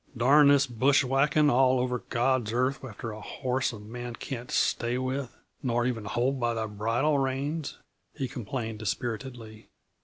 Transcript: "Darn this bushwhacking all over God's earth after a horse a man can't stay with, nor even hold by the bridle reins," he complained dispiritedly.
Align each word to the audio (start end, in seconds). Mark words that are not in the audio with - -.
"Darn 0.17 0.47
this 0.47 0.65
bushwhacking 0.65 1.51
all 1.51 1.79
over 1.79 1.99
God's 2.09 2.51
earth 2.51 2.83
after 2.83 3.11
a 3.11 3.21
horse 3.21 3.71
a 3.71 3.77
man 3.77 4.15
can't 4.15 4.49
stay 4.49 4.97
with, 4.97 5.37
nor 5.61 5.85
even 5.85 6.05
hold 6.05 6.39
by 6.39 6.55
the 6.55 6.65
bridle 6.65 7.19
reins," 7.19 7.77
he 8.15 8.27
complained 8.27 8.79
dispiritedly. 8.79 9.67